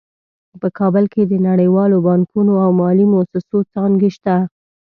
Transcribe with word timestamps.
په 0.61 0.67
کابل 0.79 1.05
کې 1.13 1.21
د 1.25 1.33
نړیوالو 1.47 1.97
بانکونو 2.07 2.53
او 2.63 2.69
مالي 2.81 3.05
مؤسسو 3.13 3.57
څانګې 3.73 4.09
شته 4.15 4.35